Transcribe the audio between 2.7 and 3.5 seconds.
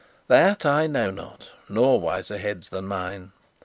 than mine.